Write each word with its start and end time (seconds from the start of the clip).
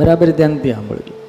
બરાબર 0.00 0.30
ધ્યાનથી 0.30 0.72
સાંભળજો. 0.72 1.20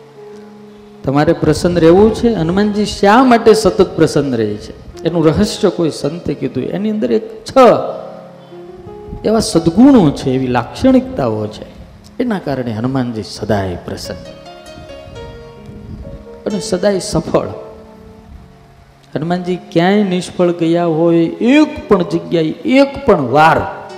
તમારે 1.04 1.34
પ્રસન્ન 1.34 1.78
રહેવું 1.78 2.16
છે, 2.16 2.34
હનુમાનજી 2.34 2.86
શા 2.86 3.24
માટે 3.24 3.54
સતત 3.54 3.96
પ્રસન્ન 3.96 4.36
રહે 4.36 4.54
છે? 4.54 5.04
એનું 5.04 5.26
રહસ્ય 5.26 5.70
કોઈ 5.70 5.90
સંતે 5.90 6.34
કીધું. 6.34 6.64
એની 6.64 6.90
અંદર 6.90 7.12
એક 7.12 7.44
છ 7.46 7.52
એવા 9.26 9.40
સદગુણો 9.40 10.12
છે, 10.12 10.32
એવી 10.32 10.48
લાક્ષણિકતાઓ 10.48 11.48
છે. 11.48 11.66
એના 12.20 12.40
કારણે 12.40 12.72
હનુમાનજી 12.72 13.24
સદાય 13.24 13.78
પ્રસન્ન. 13.86 14.36
અને 16.46 16.60
સદાય 16.60 17.00
સફળ. 17.00 17.48
હનુમાનજી 19.16 19.56
ક્યાંય 19.56 20.04
નિષ્ફળ 20.04 20.52
ગયા 20.52 20.86
હોય, 20.86 21.26
એક 21.26 21.88
પણ 21.88 22.04
જગ્યાએ, 22.04 22.46
એક 22.50 23.06
પણ 23.06 23.22
વાર 23.22 23.90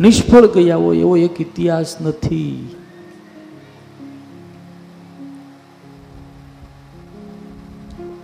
નિષ્ફળ 0.00 0.46
ગયા 0.46 0.76
હોય 0.76 0.98
એવો 0.98 1.16
એક 1.16 1.40
ઇતિહાસ 1.40 1.96
નથી. 2.00 2.76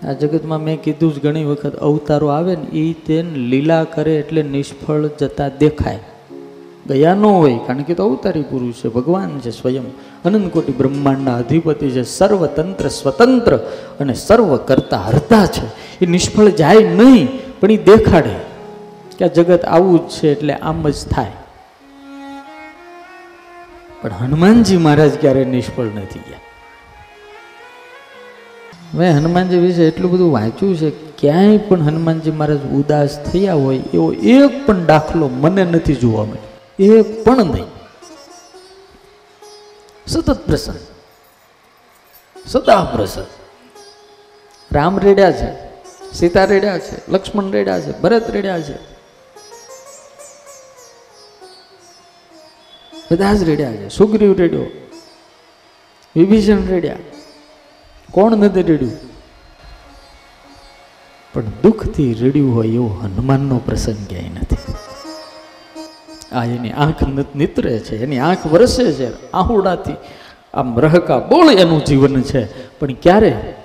આ 0.05 0.12
જગતમાં 0.12 0.62
મેં 0.62 0.82
કીધું 0.82 1.14
જ 1.14 1.23
ઘણી 1.23 1.45
વખત, 1.45 1.77
અવતારો 1.77 2.27
આવે 2.27 2.56
ને 2.56 2.78
એ 2.78 2.92
તેને 2.92 3.30
લીલા 3.30 3.84
કરે 3.84 4.16
એટલે 4.16 4.42
નિષ્ફળ 4.42 5.06
જતા 5.06 5.48
દેખાય. 5.48 5.98
ગયા 6.86 7.14
ન 7.14 7.24
હોય, 7.24 7.59
કારણ 7.66 7.82
કે 7.82 7.95
તો 7.95 8.05
અવતારી 8.05 8.42
પુરુષ 8.42 8.74
છે, 8.74 8.88
ભગવાન 8.88 9.38
છે 9.41 9.50
સ્વયં. 9.50 9.82
અનંત 10.24 10.52
કોટી 10.52 10.72
બ્રહ્માંડના 10.72 11.36
અધિપતિ 11.36 11.91
છે, 11.91 12.02
સર્વતંત્ર, 12.02 12.88
સ્વતંત્ર 12.88 13.56
અને 14.00 14.14
સર્વ 14.14 14.56
કરતા 14.56 14.98
હરતા 14.98 15.46
છે. 15.46 15.66
એ 16.05 16.06
નિષ્ફળ 16.06 16.48
જાય 16.48 16.78
નહીં, 16.78 17.28
પણ 17.60 17.70
એ 17.70 17.77
દેખાડે 17.77 18.36
કે 19.19 19.24
આ 19.24 19.28
જગત 19.28 19.64
આવું 19.64 20.08
જ 20.08 20.10
છે 20.10 20.33
એટલે 20.33 20.52
આમ 20.52 20.88
જ 20.88 21.06
થાય. 21.06 21.33
પણ 24.02 24.10
હનુમાનજી 24.12 24.77
મહારાજ 24.77 25.19
ક્યારેય 25.20 25.44
નિષ્ફળ 25.44 25.84
નથી 25.84 26.19
ગયા. 26.19 26.38
મેં 28.95 29.17
હનુમાનજી 29.17 29.59
વિશે 29.59 29.89
એટલું 29.89 30.11
બધું 30.11 30.33
વાંચ્યું 30.33 30.77
છે, 30.77 30.91
ક્યાંય 30.91 31.59
પણ 31.59 31.83
હનુમાનજી 31.83 32.31
મહારાજ 32.31 32.59
ઉદાસ 32.73 33.23
થયા 33.23 33.55
હોય, 33.55 33.78
એવો 33.95 34.12
એક 34.12 34.67
પણ 34.67 34.84
દાખલો 34.84 35.28
મને 35.28 35.65
નથી 35.65 35.95
જોવા 35.95 36.25
મળ્યો. 36.25 36.95
એક 36.98 37.25
પણ 37.25 37.37
નહીં. 37.37 37.65
સતત 40.06 40.47
પ્રસન્ન 40.47 40.77
સદા 42.47 42.84
પ્રસન્ન 42.84 43.25
રામ 44.73 44.98
રેડ્યા 44.98 45.33
છે, 45.33 45.50
સીતા 46.12 46.45
રેડ્યા 46.45 46.78
છે, 46.78 47.12
લક્ષ્મણ 47.12 47.50
રેડ્યા 47.50 47.81
છે, 47.81 48.00
ભરત 48.00 48.31
રેડ્યા 48.31 48.61
છે. 48.61 48.77
બધા 53.11 53.34
જ 53.34 53.45
રેડ્યા 53.45 53.73
છે. 53.73 53.89
સુગ્રીવ 53.89 54.33
રેડ્યો, 54.33 54.67
વિભીષણ 56.17 56.67
રેડ્યા. 56.67 56.97
કોણ 58.17 58.36
નથી 58.36 58.62
રેડ્યું? 58.62 58.92
પણ 61.34 61.42
દુઃખથી 61.45 62.14
રેડ્યું 62.14 62.55
હોય 62.55 62.69
એવો 62.69 62.86
હનુમાનનો 62.86 63.59
પ્રસંગ 63.59 64.09
ક્યાંય 64.09 64.28
નથી. 64.28 64.56
આ 66.37 66.44
એની 66.44 66.72
આંખ 66.72 67.03
નિતરે 67.37 67.78
છે, 67.78 68.03
એની 68.03 68.19
આંખ 68.19 68.47
વરસે 68.47 68.92
છે, 68.92 69.31
આહુડાથી. 69.31 69.92
આમ 70.55 70.81
રહકા 70.81 71.19
બોળ 71.19 71.50
એનું 71.50 71.84
જીવન 71.84 72.22
છે, 72.22 72.69
પણ 72.78 72.92
ક્યારે? 72.92 73.56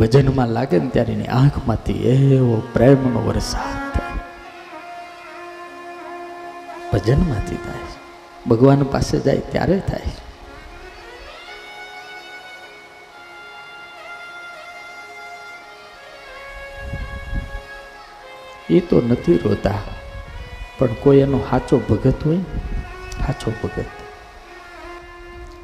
ભજનમાં 0.00 0.48
લાગે 0.48 0.78
ને 0.78 0.88
ત્યારે 0.88 1.12
એની 1.12 1.24
આંખમાંથી 1.24 1.92
એવો 1.92 2.62
પ્રેમનો 2.72 3.22
વરસાદ 3.26 3.98
થાય. 3.98 4.18
ભજનમાંથી 6.92 7.54
થાય. 7.54 7.98
ભગવાન 8.48 8.82
પાસે 8.82 9.18
જાય 9.18 9.38
ત્યારે 9.38 9.78
થાય. 9.78 10.00
એ 18.74 18.80
તો 18.80 19.00
નથી 19.00 19.36
રોતા. 19.36 19.74
પણ 20.78 20.86
કોઈ 20.86 21.18
એનો 21.18 21.38
સાચો 21.50 21.78
ભગત 21.78 22.26
હોય, 22.26 22.36
સાચો 23.26 23.52
ભગત. 23.64 23.84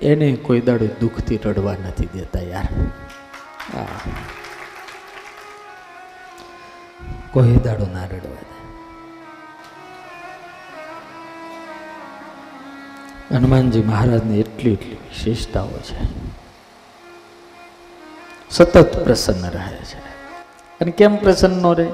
એને 0.02 0.36
કોઈ 0.36 0.60
દાડો 0.60 0.86
દુઃખથી 0.86 1.36
રડવા 1.36 1.72
નથી 1.72 2.06
દેતા 2.06 2.40
યાર. 2.40 2.68
કોઈ 7.30 7.56
દાડો 7.56 7.86
ના 7.92 8.04
રડવા 8.04 8.34
દે. 8.34 8.50
હનુમાનજી 13.34 13.82
મહારાજની 13.82 14.40
એટલી 14.40 14.72
એટલી 14.72 14.92
વિશેષતાઓ 14.92 15.68
છે. 15.68 16.30
સતત 18.50 19.04
પ્રસન્ન 19.04 19.50
રહે 19.50 19.76
છે. 19.76 19.98
અને 20.80 20.90
કેમ 20.90 21.16
પ્રસન્ન 21.16 21.74
રહે? 21.74 21.88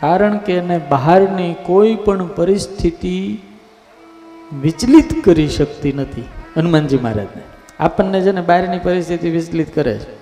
કારણ 0.00 0.38
કે 0.38 0.56
એને 0.56 0.78
બહારની 0.88 1.54
કોઈ 1.66 1.94
પણ 1.94 2.26
પરિસ્થિતિ 2.26 3.38
વિચલિત 4.62 5.14
કરી 5.24 5.48
શકતી 5.48 5.92
નથી, 5.92 6.24
હનુમાનજી 6.56 6.98
મહારાજને. 6.98 7.42
આપણને 7.80 8.20
છે 8.20 8.32
ને 8.32 8.40
બહારની 8.40 8.78
પરિસ્થિતિ 8.78 9.30
વિચલિત 9.30 9.74
કરે 9.74 9.98
છે. 9.98 10.12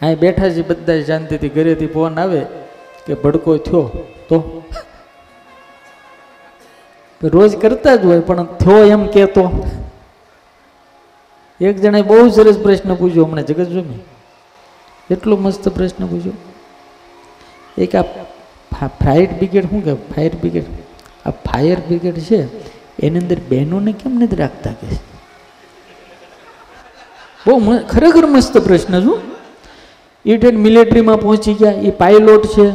અહીં 0.00 0.18
બેઠા 0.18 0.50
છે 0.50 0.62
બધા 0.62 1.00
શાંતિથી 1.02 1.48
ઘરેથી 1.48 1.86
ફોન 1.86 2.20
આવે 2.20 2.42
કે 3.06 3.14
ભડકો 3.14 3.56
થયો 3.56 3.82
તો? 4.28 4.38
રોજ 7.22 7.56
કરતા 7.56 7.96
જ 7.96 8.04
હોય, 8.04 8.20
પણ 8.20 8.44
થયો 8.44 8.84
એમ 8.84 9.06
કહેતો 9.06 9.44
એક 11.60 11.76
જણાએ 11.80 12.02
બહુ 12.02 12.28
સરસ 12.28 12.58
પ્રશ્ન 12.58 12.94
પૂછ્યો 12.94 13.24
હમણાં 13.24 13.46
જગત 13.46 13.68
જોમી 13.68 14.00
એટલો 15.10 15.36
મસ્ત 15.36 15.68
પ્રશ્ન 15.68 16.06
પૂછ્યો. 16.06 16.32
એક 17.78 17.94
આ 17.94 18.04
ફાયર 18.72 19.28
બ્રિગેડ 19.38 19.64
શું 19.64 19.84
કે 19.84 19.94
ફાયર 20.14 20.32
બ્રિગેડ. 20.40 20.64
આ 21.26 21.30
ફાયર 21.30 21.78
બ્રિગેડ 21.78 22.18
છે, 22.20 22.40
એની 22.98 23.18
અંદર 23.18 23.38
બહેનોને 23.48 23.92
કેમ 23.92 24.18
નથી 24.18 24.36
રાખતા 24.36 24.72
કે 24.72 24.86
બહુ 27.46 27.78
ખરેખર 27.88 28.26
મસ્ત 28.26 28.58
પ્રશ્ન 28.58 29.00
શું 29.02 29.18
ઇટેન 30.24 30.56
મિલિટરીમાં 30.56 31.20
પહોંચી 31.20 31.54
ગયા, 31.54 31.72
એ 31.72 31.90
પાયલોટ 31.90 32.46
છે. 32.46 32.68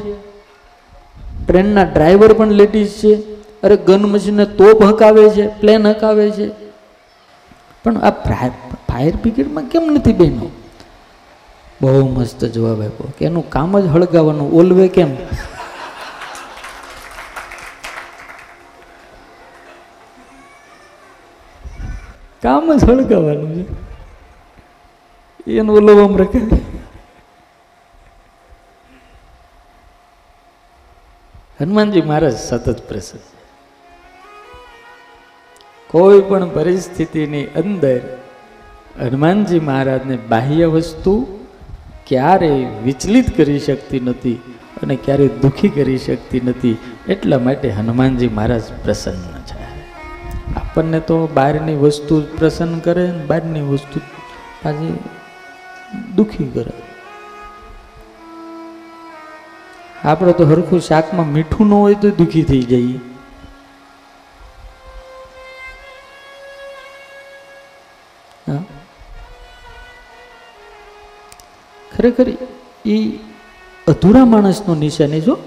ટ્રેનના 1.46 1.84
ડ્રાઈવર 1.84 2.34
પણ 2.34 2.52
લેડીઝ 2.52 2.92
છે. 3.02 3.14
અરે 3.64 3.78
ગન 3.78 4.04
મશીનને 4.04 4.46
તોપ 4.58 4.84
હકાવે 4.84 5.30
છે 5.30 5.48
પ્લેન 5.60 5.88
હકાવે 5.88 6.30
છે. 6.32 6.48
પણ 7.84 7.98
આ 7.98 8.12
ફાયર 8.90 9.16
બ્રિગેડમાં 9.16 9.64
કેમ 9.64 9.84
નથી 9.92 10.14
બહેનો? 10.14 10.48
બહુ 11.82 12.08
મસ્ત 12.10 12.46
જવાબ 12.46 12.80
આપ્યો. 12.82 13.14
કે 13.18 13.26
એનું 13.26 13.50
કામ 13.50 13.80
જ 13.80 13.86
હળગાવવાનું. 13.88 14.52
ઓલવે 14.54 14.88
કેમ? 14.88 15.12
કામ 22.44 22.70
જ 22.72 22.80
હળગાવાનું 22.84 23.52
છે 25.46 25.54
એનું 25.56 25.76
ઓલવમ 25.82 26.14
રખે 26.18 26.40
હનુમાનજી 31.60 32.04
મહારાજ 32.04 32.38
સતત 32.40 32.78
પ્રસન્ન 32.88 33.28
કોઈ 35.90 36.22
પણ 36.22 36.50
પરિસ્થિતિની 36.56 37.44
અંદર 37.56 38.00
હનુમાનજી 39.02 39.62
મહારાજને 39.64 40.18
બાહ્ય 40.30 40.70
વસ્તુ 40.70 41.14
ક્યારેય 42.08 42.72
વિચલિત 42.84 43.30
કરી 43.36 43.60
શકતી 43.60 44.02
નથી 44.06 44.38
અને 44.82 44.96
ક્યારેય 45.00 45.38
દુઃખી 45.44 45.72
કરી 45.72 46.00
શકતી 46.00 46.44
નથી 46.46 46.76
એટલા 47.08 47.42
માટે 47.42 47.76
હનુમાનજી 47.78 48.32
મહારાજ 48.32 48.74
પ્રસન્ન 48.84 49.41
આપણને 50.72 51.00
તો 51.00 51.28
બહારની 51.28 51.76
વસ્તુ 51.76 52.22
પ્રસન્ન 52.38 52.80
કરે 52.80 53.12
ને 53.12 53.26
બહારની 53.26 53.62
વસ્તુ 53.62 54.00
પાછી 54.64 55.00
દુઃખી 56.16 56.48
કરે. 56.48 56.72
આપણે 60.04 60.34
તો 60.34 60.46
હરખું 60.46 60.82
શાકમાં 60.82 61.28
મીઠું 61.28 61.68
ન 61.68 61.74
હોય 61.74 61.94
તો 61.94 62.10
દુઃખી 62.10 62.44
થઈ 62.44 62.62
જઈએ. 62.62 63.00
ખરેખર 71.98 72.26
એ 72.86 73.20
અધૂરા 73.88 74.26
માણસનો 74.26 74.76
નિશાની 74.76 75.22
જો 75.22 75.38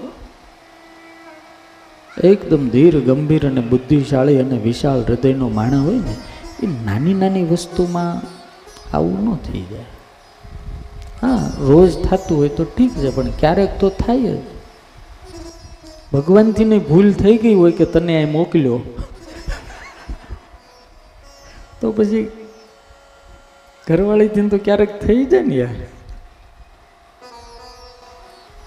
એકદમ 2.23 2.69
ધીર, 2.69 2.99
ગંભીર 2.99 3.47
અને 3.47 3.61
બુદ્ધિશાળી 3.61 4.39
અને 4.39 4.57
વિશાળ 4.57 4.99
હૃદયનો 4.99 5.49
માણા 5.49 5.79
હોય 5.79 5.95
ને, 5.95 6.15
એ 6.63 6.67
નાની 6.85 7.13
નાની 7.13 7.43
વસ્તુમાં 7.43 8.21
આવું 8.97 9.33
ન 9.33 9.35
થઈ 9.35 9.61
જાય. 9.61 9.85
હા, 11.21 11.51
રોજ 11.59 11.97
થતું 12.03 12.37
હોય 12.37 12.49
તો 12.49 12.63
ઠીક 12.63 12.91
છે, 12.95 13.09
પણ 13.09 13.29
ક્યારેક 13.29 13.79
તો 13.79 13.89
થાય 13.89 14.37
જ. 14.37 14.39
ભગવાનથી 16.13 16.65
નહીં 16.65 16.87
ભૂલ 16.87 17.13
થઈ 17.13 17.37
ગઈ 17.37 17.53
હોય 17.53 17.71
કે 17.71 17.85
તને 17.85 18.15
અહીં 18.15 18.31
મોકલ્યો. 18.31 18.81
તો 21.81 21.91
પછી 21.91 22.31
ઘરવાળીથી 23.87 24.49
તો 24.49 24.57
ક્યારેક 24.57 25.01
થઈ 25.01 25.25
જાય 25.25 25.41
ને 25.41 25.55
યાર. 25.55 25.75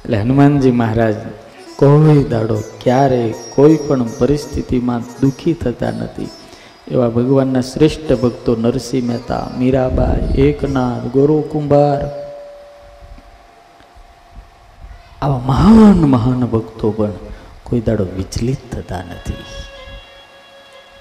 એટલે 0.04 0.16
હનુમાનજી 0.16 0.70
મહારાજ 0.70 1.14
કોઈ 1.78 2.24
દાડો 2.24 2.62
ક્યારે 2.80 3.34
કોઈ 3.54 3.76
પણ 3.76 4.06
પરિસ્થિતિમાં 4.18 5.00
દુઃખી 5.00 5.54
થતા 5.54 5.90
નથી. 5.90 6.28
એવા 6.90 7.08
ભગવાનના 7.08 7.60
શ્રેષ્ઠ 7.60 8.12
ભક્તો 8.12 8.56
નરસિંહ 8.56 9.06
મહેતા, 9.06 9.50
મીરાબાઈ, 9.58 10.42
એકનાથ, 10.42 11.02
ગોરુ 11.02 11.40
કુંભાર, 11.40 12.06
આવા 15.22 15.38
મહાન 15.38 15.96
મહાન 15.96 16.46
ભક્તો 16.46 16.90
પણ 16.90 17.12
કોઈ 17.62 17.80
દાડો 17.80 18.06
વિચલિત 18.16 18.74
થતા 18.74 18.98
નથી. 18.98 19.34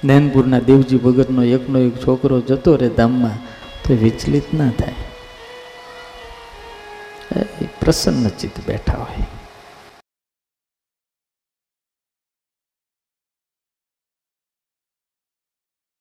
નૈનપુરના 0.04 0.60
દેવજી 0.60 0.98
ભગતનો 0.98 1.44
એકનો 1.44 1.80
એક 1.80 2.08
છોકરો 2.08 2.42
જતો 2.42 2.76
રહે 2.76 2.90
ધામમાં, 2.90 3.38
તો 3.88 3.94
વિચલિત 3.94 4.54
ના 4.54 4.70
થાય. 4.70 4.94
એ 7.62 7.66
પ્રસન્ન 7.82 8.28
ચિત્ત 8.28 8.68
બેઠા 8.68 8.94
હોય. 8.94 9.37